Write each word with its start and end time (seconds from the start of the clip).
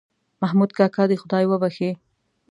محمود 0.41 0.71
کاکا 0.77 1.03
دې 1.09 1.15
خدای 1.21 1.43
وبښې. 1.47 1.91